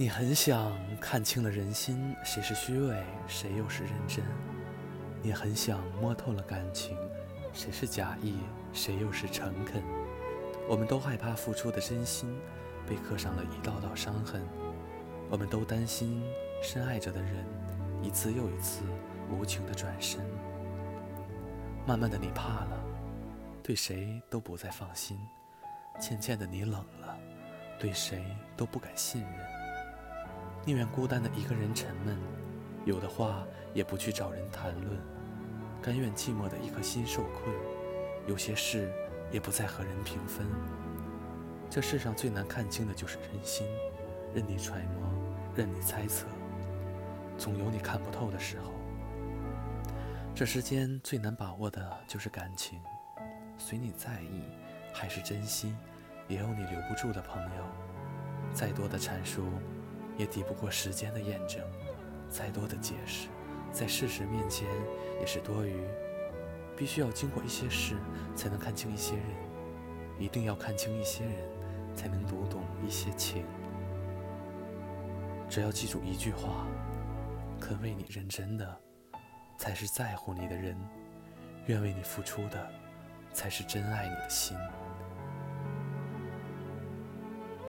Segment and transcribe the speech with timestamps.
[0.00, 4.24] 你很想看清了人心，谁是虚伪，谁又是认真？
[5.20, 6.96] 你很想摸透了感情，
[7.52, 8.38] 谁是假意，
[8.72, 9.82] 谁又是诚恳？
[10.66, 12.34] 我们都害怕付出的真心
[12.88, 14.40] 被刻上了一道道伤痕，
[15.28, 16.24] 我们都担心
[16.62, 17.44] 深爱着的人
[18.00, 18.80] 一次又一次
[19.30, 20.24] 无情的转身。
[21.86, 22.82] 慢慢的，你怕了，
[23.62, 25.18] 对谁都不再放心；
[26.00, 27.18] 渐渐的，你冷了，
[27.78, 28.24] 对谁
[28.56, 29.59] 都不敢信任。
[30.66, 32.18] 宁愿孤单的一个人沉闷，
[32.84, 35.00] 有的话也不去找人谈论，
[35.80, 37.54] 甘愿寂寞的一颗心受困，
[38.26, 38.92] 有些事
[39.32, 40.46] 也不再和人平分。
[41.70, 43.66] 这世上最难看清的就是人心，
[44.34, 45.10] 任你揣摩，
[45.56, 46.26] 任你猜测，
[47.38, 48.72] 总有你看不透的时候。
[50.34, 52.80] 这世间最难把握的就是感情，
[53.56, 54.42] 随你在意
[54.92, 55.74] 还是珍惜，
[56.28, 57.64] 也有你留不住的朋友。
[58.52, 59.44] 再多的阐述。
[60.16, 61.62] 也抵不过时间的验证，
[62.28, 63.28] 再多的解释，
[63.72, 64.66] 在事实面前
[65.20, 65.74] 也是多余。
[66.76, 67.96] 必须要经过一些事，
[68.34, 69.24] 才能看清一些人；
[70.18, 71.34] 一定要看清一些人，
[71.94, 73.44] 才能读懂一些情。
[75.48, 76.66] 只要记住一句话：
[77.60, 78.80] 肯为你认真的，
[79.58, 80.74] 才是在乎你的人；
[81.66, 82.70] 愿为你付出的，
[83.32, 84.56] 才是真爱你的心。